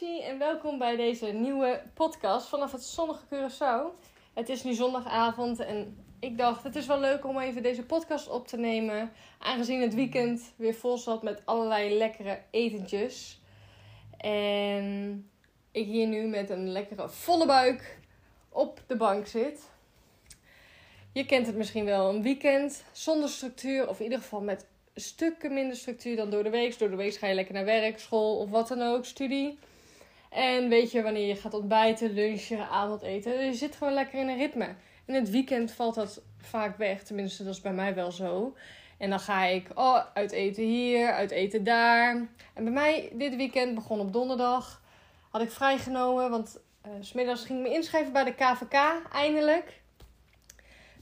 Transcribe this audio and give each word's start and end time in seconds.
En 0.00 0.38
welkom 0.38 0.78
bij 0.78 0.96
deze 0.96 1.26
nieuwe 1.26 1.82
podcast 1.94 2.48
vanaf 2.48 2.72
het 2.72 2.82
zonnige 2.82 3.24
Curaçao. 3.26 4.04
Het 4.32 4.48
is 4.48 4.62
nu 4.62 4.72
zondagavond 4.72 5.60
en 5.60 6.04
ik 6.20 6.38
dacht 6.38 6.62
het 6.62 6.76
is 6.76 6.86
wel 6.86 7.00
leuk 7.00 7.26
om 7.26 7.38
even 7.38 7.62
deze 7.62 7.82
podcast 7.82 8.28
op 8.28 8.48
te 8.48 8.56
nemen. 8.56 9.12
Aangezien 9.38 9.80
het 9.80 9.94
weekend 9.94 10.52
weer 10.56 10.74
vol 10.74 10.98
zat 10.98 11.22
met 11.22 11.42
allerlei 11.44 11.96
lekkere 11.96 12.38
etentjes. 12.50 13.40
En 14.16 15.30
ik 15.72 15.86
hier 15.86 16.06
nu 16.06 16.26
met 16.26 16.50
een 16.50 16.68
lekkere 16.68 17.08
volle 17.08 17.46
buik 17.46 17.98
op 18.48 18.80
de 18.86 18.96
bank 18.96 19.26
zit. 19.26 19.68
Je 21.12 21.26
kent 21.26 21.46
het 21.46 21.56
misschien 21.56 21.84
wel, 21.84 22.08
een 22.08 22.22
weekend 22.22 22.84
zonder 22.92 23.28
structuur 23.28 23.88
of 23.88 23.98
in 23.98 24.04
ieder 24.04 24.18
geval 24.18 24.40
met 24.40 24.66
stukken 24.94 25.54
minder 25.54 25.76
structuur 25.76 26.16
dan 26.16 26.30
door 26.30 26.42
de 26.42 26.50
week. 26.50 26.78
Door 26.78 26.90
de 26.90 26.96
week 26.96 27.14
ga 27.14 27.26
je 27.26 27.34
lekker 27.34 27.54
naar 27.54 27.64
werk, 27.64 27.98
school 27.98 28.36
of 28.36 28.50
wat 28.50 28.68
dan 28.68 28.82
ook, 28.82 29.04
studie. 29.04 29.58
En 30.32 30.68
weet 30.68 30.90
je 30.90 31.02
wanneer 31.02 31.26
je 31.26 31.36
gaat 31.36 31.54
ontbijten, 31.54 32.12
lunchen, 32.12 32.68
avondeten. 32.68 33.44
Je 33.44 33.54
zit 33.54 33.76
gewoon 33.76 33.92
lekker 33.92 34.18
in 34.18 34.28
een 34.28 34.38
ritme. 34.38 34.74
In 35.04 35.14
het 35.14 35.30
weekend 35.30 35.72
valt 35.72 35.94
dat 35.94 36.22
vaak 36.38 36.76
weg. 36.76 37.02
Tenminste, 37.02 37.44
dat 37.44 37.54
is 37.54 37.60
bij 37.60 37.72
mij 37.72 37.94
wel 37.94 38.12
zo. 38.12 38.56
En 38.98 39.10
dan 39.10 39.20
ga 39.20 39.44
ik 39.44 39.68
oh, 39.74 40.04
uit 40.14 40.32
eten 40.32 40.62
hier, 40.62 41.12
uit 41.12 41.30
eten 41.30 41.64
daar. 41.64 42.28
En 42.54 42.64
bij 42.64 42.72
mij 42.72 43.12
dit 43.14 43.36
weekend 43.36 43.74
begon 43.74 44.00
op 44.00 44.12
donderdag. 44.12 44.82
Had 45.30 45.42
ik 45.42 45.50
vrijgenomen, 45.50 46.30
want 46.30 46.60
uh, 46.86 46.92
smiddags 47.00 47.44
ging 47.44 47.58
ik 47.58 47.68
me 47.68 47.74
inschrijven 47.74 48.12
bij 48.12 48.24
de 48.24 48.34
KVK 48.34 49.02
eindelijk. 49.12 49.80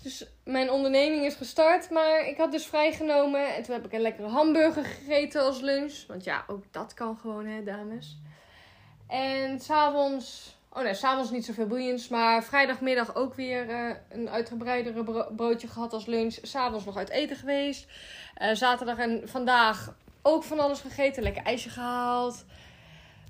Dus 0.03 0.27
mijn 0.45 0.71
onderneming 0.71 1.25
is 1.25 1.35
gestart, 1.35 1.91
maar 1.91 2.27
ik 2.27 2.37
had 2.37 2.53
dus 2.53 2.67
vrijgenomen. 2.67 3.55
En 3.55 3.63
toen 3.63 3.75
heb 3.75 3.85
ik 3.85 3.93
een 3.93 4.01
lekkere 4.01 4.29
hamburger 4.29 4.85
gegeten 4.85 5.43
als 5.43 5.61
lunch. 5.61 6.05
Want 6.07 6.25
ja, 6.25 6.45
ook 6.47 6.65
dat 6.71 6.95
kan 6.95 7.17
gewoon, 7.17 7.47
hè, 7.47 7.63
dames. 7.63 8.19
En 9.11 9.61
s'avonds, 9.61 10.57
oh 10.73 10.83
nee, 10.83 10.95
s'avonds 10.95 11.31
niet 11.31 11.45
zoveel 11.45 11.67
boeiends. 11.67 12.09
Maar 12.09 12.45
vrijdagmiddag 12.45 13.15
ook 13.15 13.35
weer 13.35 13.69
uh, 13.69 13.95
een 14.09 14.29
uitgebreidere 14.29 15.27
broodje 15.37 15.69
gehad 15.69 15.93
als 15.93 16.07
lunch. 16.07 16.39
S'avonds 16.43 16.85
nog 16.85 16.97
uit 16.97 17.09
eten 17.09 17.37
geweest. 17.37 17.87
Uh, 18.43 18.55
zaterdag 18.55 18.99
en 18.99 19.29
vandaag 19.29 19.95
ook 20.23 20.45
van 20.45 20.61
alles 20.61 20.81
gegeten. 20.81 21.23
Lekker 21.23 21.43
ijsje 21.43 21.69
gehaald. 21.69 22.45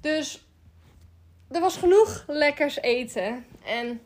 Dus 0.01 0.47
er 1.51 1.61
was 1.61 1.77
genoeg 1.77 2.25
lekkers 2.27 2.77
eten. 2.81 3.45
En 3.64 4.01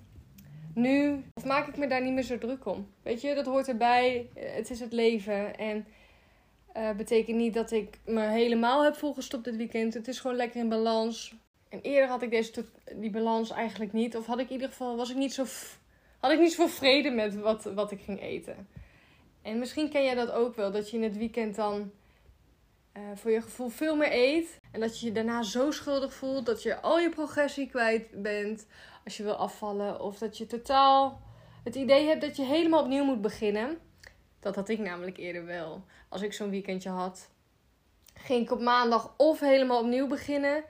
nu 0.75 1.25
maak 1.45 1.67
ik 1.69 1.77
me 1.77 1.87
daar 1.87 2.03
niet 2.03 2.13
meer 2.13 2.23
zo 2.23 2.39
druk 2.39 2.67
om. 2.67 2.89
Weet 3.03 3.21
je, 3.21 3.35
dat 3.35 3.47
hoort 3.47 3.69
erbij. 3.69 4.29
Het 4.35 4.71
is 4.71 4.81
het 4.81 4.93
leven. 4.93 5.57
En 5.57 5.87
uh, 6.77 6.91
betekent 6.91 7.37
niet 7.37 7.55
dat 7.55 7.71
ik 7.71 7.99
me 8.05 8.21
helemaal 8.21 8.85
heb 8.85 8.97
volgestopt 8.97 9.45
dit 9.45 9.57
weekend. 9.57 9.95
Het 9.95 10.09
is 10.09 10.21
gewoon 10.21 10.37
lekker 10.37 10.61
in 10.61 10.69
balans. 10.69 11.35
En 11.75 11.81
eerder 11.81 12.09
had 12.09 12.23
ik 12.23 12.31
deze, 12.31 12.65
die 12.95 13.11
balans 13.11 13.51
eigenlijk 13.51 13.93
niet. 13.93 14.17
Of 14.17 14.27
had 14.27 14.39
ik 14.39 14.47
in 14.47 14.53
ieder 14.53 14.69
geval, 14.69 14.97
was 14.97 15.11
ik 15.11 15.17
niet 15.17 15.35
zo, 15.35 15.45
had 16.21 16.31
ik 16.31 16.39
niet 16.39 16.53
zoveel 16.53 16.75
vrede 16.75 17.11
met 17.11 17.37
wat, 17.37 17.65
wat 17.65 17.91
ik 17.91 18.01
ging 18.01 18.21
eten. 18.21 18.69
En 19.43 19.59
misschien 19.59 19.91
ken 19.91 20.05
jij 20.05 20.15
dat 20.15 20.31
ook 20.31 20.55
wel. 20.55 20.73
Dat 20.73 20.91
je 20.91 20.97
in 20.97 21.03
het 21.03 21.17
weekend 21.17 21.55
dan 21.55 21.91
uh, 22.97 23.03
voor 23.15 23.31
je 23.31 23.41
gevoel 23.41 23.69
veel 23.69 23.97
meer 23.97 24.13
eet. 24.13 24.61
En 24.73 24.81
dat 24.81 25.01
je 25.01 25.07
je 25.07 25.13
daarna 25.13 25.43
zo 25.43 25.71
schuldig 25.71 26.15
voelt 26.15 26.47
dat 26.47 26.63
je 26.63 26.81
al 26.81 26.99
je 26.99 27.09
progressie 27.09 27.69
kwijt 27.69 28.23
bent 28.23 28.67
als 29.05 29.17
je 29.17 29.23
wil 29.23 29.37
afvallen. 29.37 30.01
Of 30.01 30.19
dat 30.19 30.39
je 30.39 30.47
totaal 30.47 31.21
het 31.65 31.75
idee 31.75 32.07
hebt 32.07 32.21
dat 32.21 32.37
je 32.37 32.45
helemaal 32.45 32.83
opnieuw 32.83 33.05
moet 33.05 33.23
beginnen. 33.23 33.79
Dat 34.41 34.55
had 34.55 34.69
ik 34.69 34.79
namelijk 34.79 35.17
eerder 35.17 35.45
wel. 35.45 35.85
Als 36.09 36.23
ik 36.23 36.33
zo'n 36.33 36.51
weekendje 36.51 36.91
had, 36.91 37.31
ging 38.15 38.43
ik 38.43 38.51
op 38.51 38.61
maandag 38.61 39.15
of 39.17 39.41
helemaal 39.41 39.81
opnieuw 39.81 40.07
beginnen. 40.07 40.65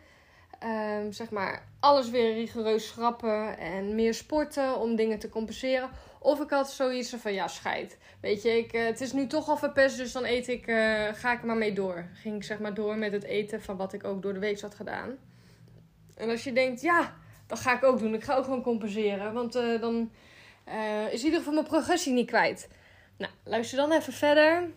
Um, 0.62 1.12
zeg 1.12 1.30
maar 1.30 1.62
alles 1.80 2.10
weer 2.10 2.34
rigoureus 2.34 2.86
schrappen 2.86 3.58
en 3.58 3.94
meer 3.94 4.14
sporten 4.14 4.80
om 4.80 4.97
dingen 4.97 5.19
te 5.19 5.28
compenseren. 5.28 5.91
Of 6.19 6.41
ik 6.41 6.50
had 6.50 6.70
zoiets 6.70 7.14
van 7.16 7.33
ja, 7.33 7.48
scheid. 7.48 7.98
Weet 8.20 8.42
je, 8.42 8.59
ik, 8.59 8.72
uh, 8.72 8.84
het 8.84 9.00
is 9.00 9.12
nu 9.12 9.26
toch 9.26 9.48
al 9.48 9.56
verpest, 9.56 9.97
dus 9.97 10.12
dan 10.12 10.25
eet 10.25 10.48
ik, 10.48 10.66
uh, 10.66 11.09
ga 11.12 11.32
ik 11.32 11.42
maar 11.42 11.56
mee 11.56 11.72
door. 11.72 12.06
Ging 12.12 12.37
ik 12.37 12.44
zeg 12.44 12.59
maar 12.59 12.75
door 12.75 12.97
met 12.97 13.12
het 13.12 13.25
eten 13.25 13.62
van 13.62 13.76
wat 13.76 13.92
ik 13.92 14.04
ook 14.04 14.22
door 14.22 14.32
de 14.32 14.38
week 14.38 14.60
had 14.60 14.75
gedaan. 14.75 15.16
En 16.16 16.31
als 16.31 16.44
je 16.44 16.53
denkt, 16.53 16.81
ja, 16.81 17.15
dat 17.47 17.60
ga 17.60 17.76
ik 17.76 17.84
ook 17.84 17.98
doen. 17.98 18.15
Ik 18.15 18.25
ga 18.25 18.34
ook 18.34 18.44
gewoon 18.44 18.62
compenseren. 18.62 19.32
Want 19.32 19.56
uh, 19.56 19.81
dan 19.81 20.10
is 21.10 21.19
in 21.19 21.25
ieder 21.25 21.38
geval 21.38 21.53
mijn 21.54 21.66
progressie 21.66 22.12
niet 22.12 22.26
kwijt. 22.26 22.69
Nou, 23.16 23.32
luister 23.44 23.76
dan 23.76 23.92
even 23.92 24.12
verder. 24.12 24.71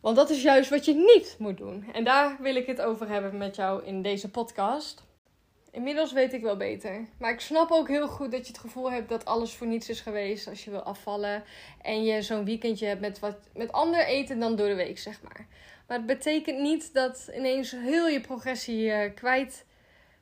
Want 0.00 0.16
dat 0.16 0.30
is 0.30 0.42
juist 0.42 0.70
wat 0.70 0.84
je 0.84 0.94
niet 0.94 1.36
moet 1.38 1.56
doen. 1.56 1.84
En 1.92 2.04
daar 2.04 2.36
wil 2.40 2.54
ik 2.54 2.66
het 2.66 2.80
over 2.80 3.08
hebben 3.08 3.36
met 3.36 3.56
jou 3.56 3.84
in 3.84 4.02
deze 4.02 4.30
podcast. 4.30 5.04
Inmiddels 5.70 6.12
weet 6.12 6.32
ik 6.32 6.42
wel 6.42 6.56
beter. 6.56 7.08
Maar 7.18 7.32
ik 7.32 7.40
snap 7.40 7.70
ook 7.70 7.88
heel 7.88 8.08
goed 8.08 8.30
dat 8.30 8.46
je 8.46 8.52
het 8.52 8.60
gevoel 8.60 8.90
hebt 8.90 9.08
dat 9.08 9.24
alles 9.24 9.54
voor 9.54 9.66
niets 9.66 9.88
is 9.88 10.00
geweest 10.00 10.48
als 10.48 10.64
je 10.64 10.70
wil 10.70 10.82
afvallen. 10.82 11.44
En 11.82 12.04
je 12.04 12.22
zo'n 12.22 12.44
weekendje 12.44 12.86
hebt 12.86 13.00
met, 13.00 13.18
wat, 13.18 13.36
met 13.54 13.72
ander 13.72 14.06
eten 14.06 14.38
dan 14.38 14.56
door 14.56 14.68
de 14.68 14.74
week, 14.74 14.98
zeg 14.98 15.22
maar. 15.22 15.46
Maar 15.86 15.96
het 15.96 16.06
betekent 16.06 16.60
niet 16.60 16.94
dat 16.94 17.30
ineens 17.36 17.70
heel 17.70 18.08
je 18.08 18.20
progressie 18.20 18.84
uh, 18.84 19.14
kwijt 19.14 19.64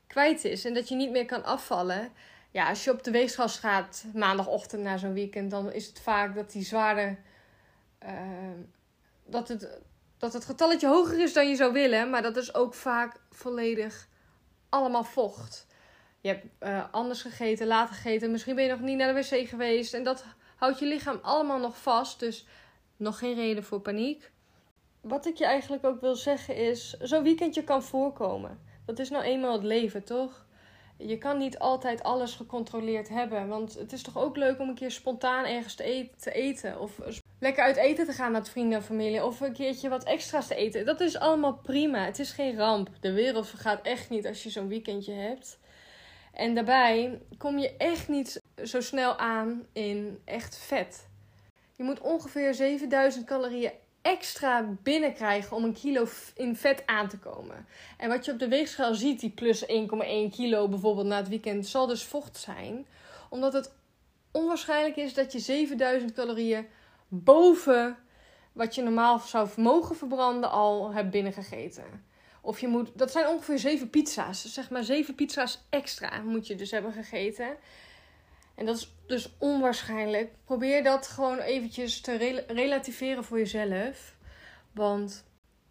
kwijt 0.08 0.44
is 0.44 0.64
en 0.64 0.74
dat 0.74 0.88
je 0.88 0.94
niet 0.94 1.10
meer 1.10 1.26
kan 1.26 1.44
afvallen. 1.44 2.10
Ja, 2.50 2.68
als 2.68 2.84
je 2.84 2.90
op 2.90 3.04
de 3.04 3.10
weegschaal 3.10 3.48
gaat 3.48 4.04
maandagochtend 4.14 4.82
na 4.82 4.96
zo'n 4.96 5.12
weekend, 5.12 5.50
dan 5.50 5.72
is 5.72 5.86
het 5.86 6.00
vaak 6.00 6.34
dat 6.34 6.52
die 6.52 6.64
zware. 6.64 7.16
Uh, 8.02 8.10
dat, 9.28 9.48
het, 9.48 9.80
dat 10.18 10.32
het 10.32 10.44
getalletje 10.44 10.88
hoger 10.88 11.20
is 11.20 11.32
dan 11.32 11.48
je 11.48 11.56
zou 11.56 11.72
willen, 11.72 12.10
maar 12.10 12.22
dat 12.22 12.36
is 12.36 12.54
ook 12.54 12.74
vaak 12.74 13.20
volledig 13.30 14.08
allemaal 14.68 15.04
vocht. 15.04 15.66
Je 16.20 16.28
hebt 16.28 16.46
uh, 16.60 16.84
anders 16.90 17.22
gegeten, 17.22 17.66
later 17.66 17.94
gegeten, 17.94 18.30
misschien 18.30 18.54
ben 18.54 18.64
je 18.64 18.70
nog 18.70 18.80
niet 18.80 18.96
naar 18.96 19.14
de 19.14 19.20
wc 19.20 19.48
geweest 19.48 19.94
en 19.94 20.02
dat 20.02 20.24
houdt 20.58 20.78
je 20.78 20.86
lichaam 20.86 21.18
allemaal 21.22 21.58
nog 21.58 21.78
vast. 21.78 22.20
Dus 22.20 22.46
nog 22.96 23.18
geen 23.18 23.34
reden 23.34 23.64
voor 23.64 23.80
paniek. 23.80 24.30
Wat 25.00 25.26
ik 25.26 25.36
je 25.36 25.44
eigenlijk 25.44 25.84
ook 25.84 26.00
wil 26.00 26.16
zeggen 26.16 26.56
is: 26.56 26.96
zo'n 27.00 27.22
weekendje 27.22 27.64
kan 27.64 27.82
voorkomen. 27.82 28.60
Dat 28.86 28.98
is 28.98 29.10
nou 29.10 29.24
eenmaal 29.24 29.52
het 29.52 29.62
leven, 29.62 30.04
toch? 30.04 30.46
Je 30.96 31.18
kan 31.18 31.38
niet 31.38 31.58
altijd 31.58 32.02
alles 32.02 32.34
gecontroleerd 32.34 33.08
hebben. 33.08 33.48
Want 33.48 33.74
het 33.74 33.92
is 33.92 34.02
toch 34.02 34.18
ook 34.18 34.36
leuk 34.36 34.58
om 34.58 34.68
een 34.68 34.74
keer 34.74 34.90
spontaan 34.90 35.44
ergens 35.44 35.74
te. 35.74 36.10
Te 36.16 36.32
eten 36.32 36.80
of 36.80 37.00
lekker 37.38 37.64
uit 37.64 37.76
eten 37.76 38.06
te 38.06 38.12
gaan 38.12 38.32
met 38.32 38.48
vrienden 38.48 38.78
en 38.78 38.84
familie. 38.84 39.24
Of 39.24 39.40
een 39.40 39.52
keertje 39.52 39.88
wat 39.88 40.04
extra's 40.04 40.46
te 40.46 40.54
eten. 40.54 40.86
Dat 40.86 41.00
is 41.00 41.18
allemaal 41.18 41.54
prima. 41.54 42.04
Het 42.04 42.18
is 42.18 42.30
geen 42.30 42.56
ramp. 42.56 42.88
De 43.00 43.12
wereld 43.12 43.48
vergaat 43.48 43.82
echt 43.82 44.10
niet 44.10 44.26
als 44.26 44.42
je 44.42 44.50
zo'n 44.50 44.68
weekendje 44.68 45.12
hebt. 45.12 45.58
En 46.32 46.54
daarbij 46.54 47.20
kom 47.38 47.58
je 47.58 47.76
echt 47.76 48.08
niet 48.08 48.42
zo 48.64 48.80
snel 48.80 49.16
aan 49.16 49.66
in 49.72 50.18
echt 50.24 50.56
vet. 50.56 51.06
Je 51.76 51.82
moet 51.82 52.00
ongeveer 52.00 52.54
7000 52.54 53.26
calorieën 53.26 53.72
extra 54.02 54.64
binnenkrijgen 54.82 55.56
om 55.56 55.64
een 55.64 55.74
kilo 55.74 56.06
in 56.34 56.56
vet 56.56 56.82
aan 56.86 57.08
te 57.08 57.18
komen. 57.18 57.66
En 57.96 58.08
wat 58.08 58.24
je 58.24 58.32
op 58.32 58.38
de 58.38 58.48
weegschaal 58.48 58.94
ziet, 58.94 59.20
die 59.20 59.30
plus 59.30 59.64
1,1 59.66 59.66
kilo 60.30 60.68
bijvoorbeeld 60.68 61.06
na 61.06 61.16
het 61.16 61.28
weekend, 61.28 61.66
zal 61.66 61.86
dus 61.86 62.04
vocht 62.04 62.36
zijn. 62.36 62.86
Omdat 63.30 63.52
het 63.52 63.72
onwaarschijnlijk 64.32 64.96
is 64.96 65.14
dat 65.14 65.32
je 65.32 65.38
7000 65.38 66.12
calorieën 66.12 66.66
boven 67.08 67.96
wat 68.52 68.74
je 68.74 68.82
normaal 68.82 69.18
zou 69.18 69.48
mogen 69.56 69.96
verbranden 69.96 70.50
al 70.50 70.92
hebt 70.92 71.10
binnengegeten. 71.10 72.06
Of 72.40 72.60
je 72.60 72.68
moet, 72.68 72.90
dat 72.94 73.10
zijn 73.10 73.26
ongeveer 73.26 73.58
7 73.58 73.90
pizza's. 73.90 74.52
Zeg 74.52 74.70
maar 74.70 74.84
7 74.84 75.14
pizza's 75.14 75.66
extra 75.70 76.20
moet 76.20 76.46
je 76.46 76.54
dus 76.54 76.70
hebben 76.70 76.92
gegeten. 76.92 77.56
En 78.54 78.66
dat 78.66 78.76
is 78.76 78.94
dus 79.06 79.30
onwaarschijnlijk. 79.38 80.32
Probeer 80.44 80.82
dat 80.82 81.06
gewoon 81.06 81.38
eventjes 81.38 82.00
te 82.00 82.44
relativeren 82.46 83.24
voor 83.24 83.38
jezelf. 83.38 84.14
Want 84.72 85.24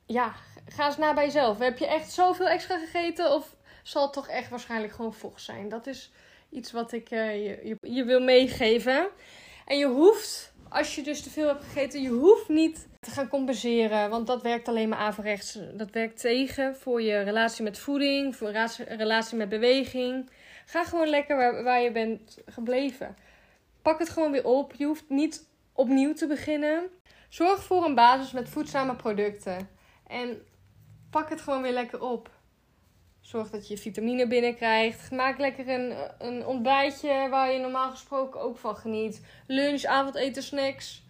ja, 0.05 0.35
ga 0.65 0.85
eens 0.85 0.97
na 0.97 1.13
bij 1.13 1.25
jezelf. 1.25 1.59
Heb 1.59 1.77
je 1.77 1.87
echt 1.87 2.11
zoveel 2.11 2.47
extra 2.47 2.77
gegeten? 2.77 3.33
Of 3.33 3.55
zal 3.83 4.01
het 4.03 4.13
toch 4.13 4.27
echt 4.27 4.49
waarschijnlijk 4.49 4.93
gewoon 4.93 5.13
vocht 5.13 5.41
zijn? 5.41 5.69
Dat 5.69 5.87
is 5.87 6.11
iets 6.49 6.71
wat 6.71 6.91
ik 6.91 7.09
je, 7.09 7.17
je, 7.63 7.77
je 7.93 8.03
wil 8.03 8.21
meegeven. 8.21 9.07
En 9.65 9.77
je 9.77 9.87
hoeft, 9.87 10.53
als 10.77 10.95
je 10.95 11.01
dus 11.01 11.21
te 11.21 11.29
veel 11.29 11.47
hebt 11.47 11.63
gegeten, 11.63 12.01
je 12.01 12.09
hoeft 12.09 12.47
niet 12.47 12.87
te 12.99 13.11
gaan 13.11 13.27
compenseren. 13.27 14.09
Want 14.09 14.27
dat 14.27 14.41
werkt 14.41 14.67
alleen 14.67 14.89
maar 14.89 14.97
averechts. 14.97 15.59
Dat 15.73 15.91
werkt 15.91 16.19
tegen 16.19 16.75
voor 16.75 17.01
je 17.01 17.19
relatie 17.19 17.63
met 17.63 17.79
voeding, 17.79 18.35
voor 18.35 18.47
een 18.47 18.97
relatie 18.97 19.37
met 19.37 19.49
beweging. 19.49 20.29
Ga 20.65 20.83
gewoon 20.83 21.07
lekker 21.07 21.37
waar, 21.37 21.63
waar 21.63 21.81
je 21.81 21.91
bent 21.91 22.37
gebleven. 22.45 23.15
Pak 23.81 23.99
het 23.99 24.09
gewoon 24.09 24.31
weer 24.31 24.45
op. 24.45 24.73
Je 24.73 24.85
hoeft 24.85 25.09
niet 25.09 25.47
opnieuw 25.73 26.13
te 26.13 26.27
beginnen. 26.27 26.83
Zorg 27.29 27.63
voor 27.63 27.85
een 27.85 27.95
basis 27.95 28.31
met 28.31 28.49
voedzame 28.49 28.95
producten. 28.95 29.69
En 30.07 30.41
pak 31.09 31.29
het 31.29 31.41
gewoon 31.41 31.61
weer 31.61 31.73
lekker 31.73 32.01
op. 32.01 32.29
Zorg 33.27 33.49
dat 33.49 33.67
je 33.67 33.77
vitamine 33.77 34.27
binnenkrijgt. 34.27 35.11
Maak 35.11 35.37
lekker 35.37 35.69
een, 35.69 35.93
een 36.17 36.45
ontbijtje 36.45 37.27
waar 37.29 37.51
je 37.51 37.59
normaal 37.59 37.89
gesproken 37.89 38.41
ook 38.41 38.57
van 38.57 38.75
geniet. 38.75 39.21
Lunch, 39.47 39.83
avondeten, 39.83 40.43
snacks. 40.43 41.03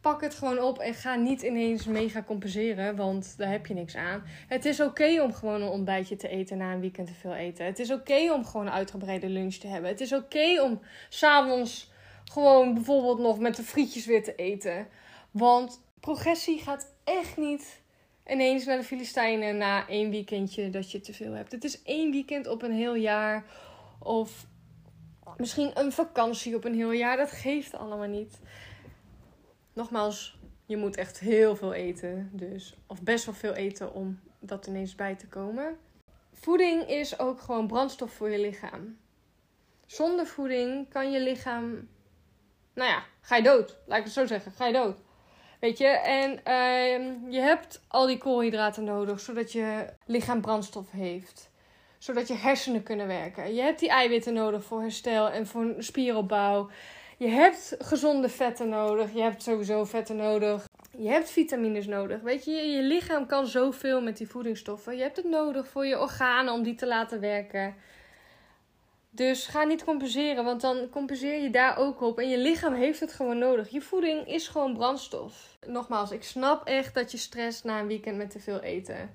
pak 0.00 0.20
het 0.20 0.34
gewoon 0.34 0.60
op 0.60 0.78
en 0.78 0.94
ga 0.94 1.14
niet 1.14 1.42
ineens 1.42 1.84
mega 1.84 2.22
compenseren, 2.22 2.96
want 2.96 3.34
daar 3.36 3.50
heb 3.50 3.66
je 3.66 3.74
niks 3.74 3.96
aan. 3.96 4.22
Het 4.48 4.64
is 4.64 4.80
oké 4.80 5.22
om 5.22 5.32
gewoon 5.32 5.62
een 5.62 5.68
ontbijtje 5.68 6.16
te 6.16 6.28
eten 6.28 6.58
na 6.58 6.72
een 6.72 6.80
weekend 6.80 7.06
te 7.06 7.14
veel 7.14 7.34
eten. 7.34 7.64
Het 7.64 7.78
is 7.78 7.90
oké 7.90 8.32
om 8.32 8.44
gewoon 8.44 8.66
een 8.66 8.72
uitgebreide 8.72 9.28
lunch 9.28 9.54
te 9.54 9.66
hebben. 9.66 9.90
Het 9.90 10.00
is 10.00 10.12
oké 10.12 10.62
om 10.62 10.80
s'avonds 11.08 11.90
gewoon 12.32 12.74
bijvoorbeeld 12.74 13.18
nog 13.18 13.38
met 13.38 13.56
de 13.56 13.62
frietjes 13.62 14.06
weer 14.06 14.22
te 14.22 14.34
eten. 14.34 14.86
Want 15.30 15.80
progressie 16.00 16.58
gaat 16.58 16.94
echt 17.04 17.36
niet 17.36 17.81
ineens 18.26 18.64
naar 18.64 18.76
de 18.76 18.84
Filistijnen 18.84 19.56
na 19.56 19.88
één 19.88 20.10
weekendje 20.10 20.70
dat 20.70 20.90
je 20.90 21.00
te 21.00 21.12
veel 21.12 21.32
hebt. 21.32 21.52
Het 21.52 21.64
is 21.64 21.82
één 21.82 22.10
weekend 22.10 22.46
op 22.46 22.62
een 22.62 22.72
heel 22.72 22.94
jaar. 22.94 23.44
Of 23.98 24.46
misschien 25.36 25.70
een 25.74 25.92
vakantie 25.92 26.56
op 26.56 26.64
een 26.64 26.74
heel 26.74 26.92
jaar. 26.92 27.16
Dat 27.16 27.30
geeft 27.30 27.74
allemaal 27.74 28.08
niet. 28.08 28.38
Nogmaals, 29.72 30.38
je 30.66 30.76
moet 30.76 30.96
echt 30.96 31.18
heel 31.18 31.56
veel 31.56 31.72
eten. 31.72 32.30
Dus, 32.32 32.76
of 32.86 33.02
best 33.02 33.24
wel 33.24 33.34
veel 33.34 33.54
eten 33.54 33.94
om 33.94 34.20
dat 34.38 34.66
ineens 34.66 34.94
bij 34.94 35.14
te 35.14 35.26
komen. 35.26 35.76
Voeding 36.32 36.88
is 36.88 37.18
ook 37.18 37.40
gewoon 37.40 37.66
brandstof 37.66 38.12
voor 38.12 38.30
je 38.30 38.40
lichaam. 38.40 38.96
Zonder 39.86 40.26
voeding 40.26 40.88
kan 40.88 41.12
je 41.12 41.20
lichaam. 41.20 41.88
Nou 42.74 42.90
ja, 42.90 43.04
ga 43.20 43.36
je 43.36 43.42
dood. 43.42 43.78
Laat 43.86 43.98
ik 43.98 44.04
het 44.04 44.12
zo 44.12 44.26
zeggen. 44.26 44.52
Ga 44.52 44.66
je 44.66 44.72
dood. 44.72 44.96
Weet 45.62 45.78
je, 45.78 45.86
en 45.86 46.30
uh, 46.30 47.32
je 47.32 47.40
hebt 47.40 47.80
al 47.88 48.06
die 48.06 48.18
koolhydraten 48.18 48.84
nodig 48.84 49.20
zodat 49.20 49.52
je 49.52 49.86
lichaam 50.06 50.40
brandstof 50.40 50.90
heeft. 50.90 51.50
Zodat 51.98 52.28
je 52.28 52.34
hersenen 52.34 52.82
kunnen 52.82 53.06
werken. 53.06 53.54
Je 53.54 53.60
hebt 53.60 53.78
die 53.78 53.88
eiwitten 53.88 54.34
nodig 54.34 54.64
voor 54.64 54.80
herstel 54.80 55.30
en 55.30 55.46
voor 55.46 55.74
spieropbouw. 55.78 56.70
Je 57.16 57.28
hebt 57.28 57.76
gezonde 57.78 58.28
vetten 58.28 58.68
nodig. 58.68 59.14
Je 59.14 59.20
hebt 59.20 59.42
sowieso 59.42 59.84
vetten 59.84 60.16
nodig. 60.16 60.64
Je 60.98 61.08
hebt 61.08 61.30
vitamines 61.30 61.86
nodig. 61.86 62.20
Weet 62.20 62.44
je, 62.44 62.50
je 62.50 62.82
lichaam 62.82 63.26
kan 63.26 63.46
zoveel 63.46 64.00
met 64.00 64.16
die 64.16 64.28
voedingsstoffen. 64.28 64.96
Je 64.96 65.02
hebt 65.02 65.16
het 65.16 65.28
nodig 65.28 65.68
voor 65.68 65.86
je 65.86 66.00
organen 66.00 66.52
om 66.52 66.62
die 66.62 66.74
te 66.74 66.86
laten 66.86 67.20
werken. 67.20 67.74
Dus 69.14 69.46
ga 69.46 69.64
niet 69.64 69.84
compenseren, 69.84 70.44
want 70.44 70.60
dan 70.60 70.88
compenseer 70.90 71.42
je 71.42 71.50
daar 71.50 71.76
ook 71.76 72.00
op. 72.00 72.18
En 72.18 72.28
je 72.28 72.38
lichaam 72.38 72.74
heeft 72.74 73.00
het 73.00 73.12
gewoon 73.12 73.38
nodig. 73.38 73.68
Je 73.68 73.80
voeding 73.80 74.26
is 74.26 74.48
gewoon 74.48 74.74
brandstof. 74.74 75.56
Nogmaals, 75.66 76.10
ik 76.10 76.22
snap 76.22 76.66
echt 76.66 76.94
dat 76.94 77.10
je 77.10 77.18
stress 77.18 77.62
na 77.62 77.80
een 77.80 77.86
weekend 77.86 78.16
met 78.16 78.30
te 78.30 78.40
veel 78.40 78.60
eten. 78.60 79.10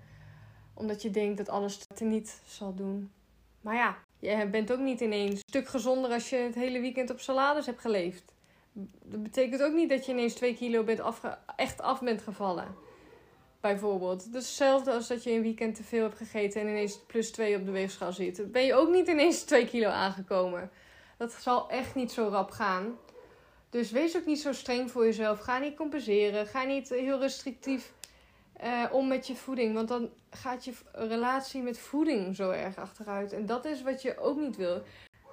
Omdat 0.73 1.01
je 1.01 1.09
denkt 1.09 1.37
dat 1.37 1.49
alles 1.49 1.77
te 1.77 2.03
niet 2.03 2.41
zal 2.45 2.75
doen. 2.75 3.11
Maar 3.61 3.75
ja, 3.75 3.97
je 4.19 4.47
bent 4.47 4.71
ook 4.71 4.79
niet 4.79 5.01
ineens 5.01 5.31
een 5.31 5.37
stuk 5.37 5.67
gezonder 5.67 6.11
als 6.11 6.29
je 6.29 6.35
het 6.35 6.55
hele 6.55 6.79
weekend 6.79 7.09
op 7.09 7.19
salades 7.19 7.65
hebt 7.65 7.81
geleefd. 7.81 8.33
Dat 9.03 9.23
betekent 9.23 9.63
ook 9.63 9.73
niet 9.73 9.89
dat 9.89 10.05
je 10.05 10.11
ineens 10.11 10.33
2 10.33 10.55
kilo 10.55 10.83
bent 10.83 10.99
afge 10.99 11.37
echt 11.55 11.81
af 11.81 12.01
bent 12.01 12.21
gevallen. 12.21 12.75
Bijvoorbeeld. 13.67 14.21
Is 14.21 14.33
hetzelfde 14.33 14.91
als 14.91 15.07
dat 15.07 15.23
je 15.23 15.31
een 15.31 15.41
weekend 15.41 15.75
te 15.75 15.83
veel 15.83 16.03
hebt 16.03 16.17
gegeten 16.17 16.61
en 16.61 16.67
ineens 16.67 16.99
plus 17.07 17.31
2 17.31 17.55
op 17.55 17.65
de 17.65 17.71
weegschaal 17.71 18.13
zit. 18.13 18.51
ben 18.51 18.65
je 18.65 18.73
ook 18.73 18.89
niet 18.89 19.07
ineens 19.07 19.43
2 19.43 19.65
kilo 19.65 19.89
aangekomen. 19.89 20.71
Dat 21.17 21.33
zal 21.33 21.69
echt 21.69 21.95
niet 21.95 22.11
zo 22.11 22.27
rap 22.27 22.51
gaan. 22.51 22.97
Dus 23.69 23.91
wees 23.91 24.17
ook 24.17 24.25
niet 24.25 24.39
zo 24.39 24.53
streng 24.53 24.91
voor 24.91 25.05
jezelf. 25.05 25.39
Ga 25.39 25.57
niet 25.57 25.75
compenseren. 25.75 26.47
Ga 26.47 26.63
niet 26.63 26.89
heel 26.89 27.19
restrictief 27.19 27.93
uh, 28.63 28.83
om 28.91 29.07
met 29.07 29.27
je 29.27 29.35
voeding. 29.35 29.73
Want 29.73 29.87
dan 29.87 30.09
gaat 30.29 30.65
je 30.65 30.73
relatie 30.91 31.61
met 31.61 31.79
voeding 31.79 32.35
zo 32.35 32.49
erg 32.49 32.77
achteruit. 32.77 33.33
En 33.33 33.45
dat 33.45 33.65
is 33.65 33.81
wat 33.81 34.01
je 34.01 34.17
ook 34.17 34.37
niet 34.37 34.55
wil. 34.55 34.81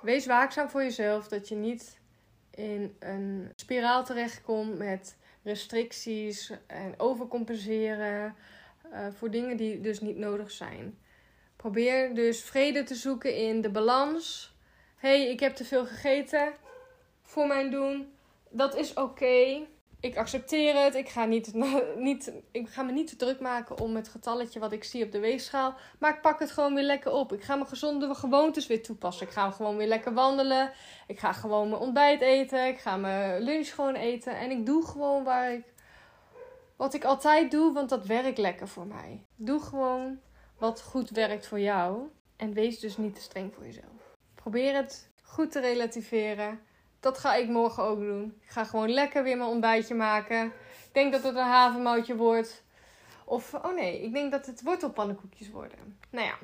Wees 0.02 0.26
waakzaam 0.26 0.70
voor 0.70 0.82
jezelf 0.82 1.28
dat 1.28 1.48
je 1.48 1.54
niet 1.54 1.98
in 2.50 2.96
een 2.98 3.50
spiraal 3.56 4.04
terechtkomt 4.04 4.78
met 4.78 5.16
restricties 5.44 6.52
en 6.66 6.94
overcompenseren 6.96 8.34
uh, 8.92 9.06
voor 9.12 9.30
dingen 9.30 9.56
die 9.56 9.80
dus 9.80 10.00
niet 10.00 10.16
nodig 10.16 10.50
zijn. 10.50 10.98
Probeer 11.56 12.14
dus 12.14 12.42
vrede 12.42 12.82
te 12.82 12.94
zoeken 12.94 13.36
in 13.36 13.60
de 13.60 13.70
balans. 13.70 14.54
hey, 14.96 15.30
ik 15.30 15.40
heb 15.40 15.54
te 15.54 15.64
veel 15.64 15.86
gegeten 15.86 16.52
voor 17.22 17.46
mijn 17.46 17.70
doen. 17.70 18.12
Dat 18.50 18.76
is 18.76 18.94
oké 18.94 19.66
ik 20.04 20.16
accepteer 20.16 20.82
het. 20.82 20.94
Ik 20.94 21.08
ga, 21.08 21.24
niet, 21.24 21.52
niet, 21.96 22.32
ik 22.50 22.68
ga 22.68 22.82
me 22.82 22.92
niet 22.92 23.08
te 23.08 23.16
druk 23.16 23.40
maken 23.40 23.80
om 23.80 23.96
het 23.96 24.08
getalletje 24.08 24.60
wat 24.60 24.72
ik 24.72 24.84
zie 24.84 25.04
op 25.04 25.12
de 25.12 25.18
weegschaal. 25.18 25.74
Maar 25.98 26.14
ik 26.14 26.20
pak 26.20 26.38
het 26.38 26.50
gewoon 26.50 26.74
weer 26.74 26.84
lekker 26.84 27.12
op. 27.12 27.32
Ik 27.32 27.42
ga 27.42 27.54
mijn 27.54 27.68
gezonde 27.68 28.14
gewoontes 28.14 28.66
weer 28.66 28.82
toepassen. 28.82 29.26
Ik 29.26 29.32
ga 29.32 29.50
gewoon 29.50 29.76
weer 29.76 29.86
lekker 29.86 30.14
wandelen. 30.14 30.72
Ik 31.06 31.18
ga 31.18 31.32
gewoon 31.32 31.68
mijn 31.68 31.80
ontbijt 31.80 32.20
eten. 32.20 32.66
Ik 32.66 32.78
ga 32.78 32.96
mijn 32.96 33.42
lunch 33.42 33.74
gewoon 33.74 33.94
eten. 33.94 34.36
En 34.36 34.50
ik 34.50 34.66
doe 34.66 34.86
gewoon 34.86 35.24
waar 35.24 35.52
ik, 35.52 35.64
wat 36.76 36.94
ik 36.94 37.04
altijd 37.04 37.50
doe, 37.50 37.72
want 37.72 37.88
dat 37.88 38.06
werkt 38.06 38.38
lekker 38.38 38.68
voor 38.68 38.86
mij. 38.86 39.24
Doe 39.36 39.60
gewoon 39.60 40.18
wat 40.58 40.82
goed 40.82 41.10
werkt 41.10 41.46
voor 41.46 41.60
jou. 41.60 42.08
En 42.36 42.52
wees 42.52 42.78
dus 42.78 42.96
niet 42.96 43.14
te 43.14 43.20
streng 43.20 43.54
voor 43.54 43.64
jezelf. 43.64 44.16
Probeer 44.34 44.74
het 44.74 45.10
goed 45.22 45.50
te 45.52 45.60
relativeren 45.60 46.60
dat 47.04 47.18
ga 47.18 47.34
ik 47.34 47.48
morgen 47.48 47.82
ook 47.82 48.00
doen. 48.00 48.38
Ik 48.42 48.50
ga 48.50 48.64
gewoon 48.64 48.90
lekker 48.90 49.22
weer 49.22 49.36
mijn 49.36 49.50
ontbijtje 49.50 49.94
maken. 49.94 50.46
Ik 50.46 50.90
denk 50.92 51.12
dat 51.12 51.22
het 51.22 51.36
een 51.36 51.42
havermoutje 51.42 52.16
wordt. 52.16 52.62
Of, 53.24 53.54
oh 53.54 53.74
nee, 53.74 54.02
ik 54.02 54.12
denk 54.12 54.32
dat 54.32 54.46
het 54.46 54.62
wortelpannenkoekjes 54.62 55.50
worden. 55.50 55.98
Nou 56.10 56.26
ja, 56.26 56.34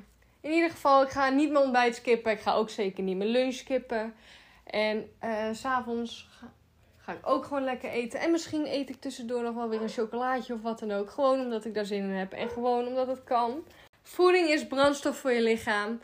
in 0.41 0.51
ieder 0.51 0.71
geval, 0.71 1.03
ik 1.03 1.09
ga 1.09 1.29
niet 1.29 1.51
mijn 1.51 1.65
ontbijt 1.65 1.95
skippen. 1.95 2.33
Ik 2.33 2.41
ga 2.41 2.53
ook 2.53 2.71
zeker 2.71 3.03
niet 3.03 3.17
mijn 3.17 3.31
lunch 3.31 3.55
skippen. 3.55 4.15
En 4.65 5.11
uh, 5.25 5.49
s'avonds 5.53 6.29
ga, 6.31 6.53
ga, 6.97 7.13
ik 7.13 7.27
ook 7.27 7.45
gewoon 7.45 7.65
lekker 7.65 7.91
eten. 7.91 8.21
En 8.21 8.31
misschien 8.31 8.67
eet 8.67 8.89
ik 8.89 9.01
tussendoor 9.01 9.43
nog 9.43 9.55
wel 9.55 9.69
weer 9.69 9.83
een 9.83 9.89
chocolaatje 9.89 10.55
of 10.55 10.63
wat 10.63 10.79
dan 10.79 10.93
ook. 10.93 11.11
Gewoon 11.11 11.41
omdat 11.41 11.65
ik 11.65 11.75
daar 11.75 11.85
zin 11.85 12.03
in 12.03 12.11
heb. 12.11 12.33
En 12.33 12.51
gewoon 12.51 12.87
omdat 12.87 13.07
het 13.07 13.25
kan. 13.25 13.65
Voeding 14.03 14.49
is 14.49 14.67
brandstof 14.67 15.17
voor 15.17 15.33
je 15.33 15.43
lichaam. 15.43 16.01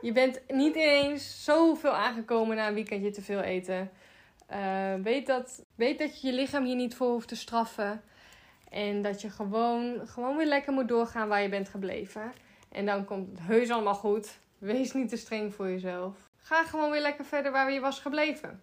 Je 0.00 0.12
bent 0.12 0.40
niet 0.48 0.74
ineens 0.74 1.44
zoveel 1.44 1.92
aangekomen 1.92 2.56
na 2.56 2.68
een 2.68 2.74
weekendje 2.74 3.10
te 3.10 3.22
veel 3.22 3.40
eten. 3.40 3.90
Uh, 4.52 4.94
weet, 5.02 5.26
dat, 5.26 5.64
weet 5.74 5.98
dat 5.98 6.20
je 6.20 6.26
je 6.26 6.32
lichaam 6.32 6.64
hier 6.64 6.76
niet 6.76 6.94
voor 6.94 7.10
hoeft 7.10 7.28
te 7.28 7.36
straffen. 7.36 8.02
En 8.70 9.02
dat 9.02 9.20
je 9.20 9.30
gewoon, 9.30 10.00
gewoon 10.04 10.36
weer 10.36 10.46
lekker 10.46 10.72
moet 10.72 10.88
doorgaan 10.88 11.28
waar 11.28 11.42
je 11.42 11.48
bent 11.48 11.68
gebleven. 11.68 12.32
En 12.72 12.86
dan 12.86 13.04
komt 13.04 13.30
het 13.30 13.46
heus 13.46 13.70
allemaal 13.70 13.94
goed. 13.94 14.38
Wees 14.58 14.92
niet 14.92 15.08
te 15.08 15.16
streng 15.16 15.54
voor 15.54 15.70
jezelf. 15.70 16.30
Ga 16.36 16.64
gewoon 16.64 16.90
weer 16.90 17.00
lekker 17.00 17.24
verder 17.24 17.52
waar 17.52 17.72
je 17.72 17.80
was 17.80 18.00
gebleven. 18.00 18.62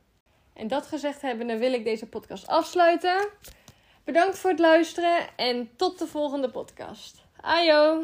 En 0.53 0.67
dat 0.67 0.85
gezegd 0.85 1.21
hebbende 1.21 1.57
wil 1.57 1.73
ik 1.73 1.83
deze 1.83 2.07
podcast 2.07 2.47
afsluiten. 2.47 3.27
Bedankt 4.03 4.37
voor 4.37 4.49
het 4.49 4.59
luisteren 4.59 5.27
en 5.35 5.69
tot 5.75 5.99
de 5.99 6.07
volgende 6.07 6.49
podcast. 6.49 7.23
Ajo! 7.41 8.03